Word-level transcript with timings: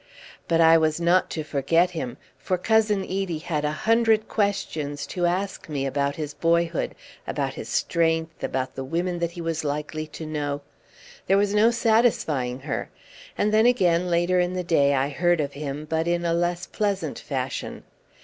But 0.47 0.59
I 0.59 0.79
was 0.79 0.99
not 0.99 1.29
to 1.29 1.43
forget 1.43 1.91
him, 1.91 2.17
for 2.35 2.57
Cousin 2.57 3.03
Edie 3.03 3.37
had 3.37 3.63
a 3.63 3.71
hundred 3.85 4.27
questions 4.27 5.05
to 5.05 5.27
ask 5.27 5.69
me 5.69 5.85
about 5.85 6.15
his 6.15 6.33
boyhood, 6.33 6.95
about 7.27 7.53
his 7.53 7.69
strength, 7.69 8.43
about 8.43 8.73
the 8.73 8.83
women 8.83 9.19
that 9.19 9.33
he 9.33 9.41
was 9.41 9.63
likely 9.63 10.07
to 10.07 10.25
know; 10.25 10.61
there 11.27 11.37
was 11.37 11.53
no 11.53 11.69
satisfying 11.69 12.61
her. 12.61 12.89
And 13.37 13.53
then 13.53 13.67
again, 13.67 14.07
later 14.09 14.39
in 14.39 14.53
the 14.53 14.63
day, 14.63 14.95
I 14.95 15.09
heard 15.09 15.39
of 15.39 15.53
him, 15.53 15.85
but 15.85 16.07
in 16.07 16.25
a 16.25 16.33
less 16.33 16.65
pleasant 16.65 17.19
fashion. 17.19 17.83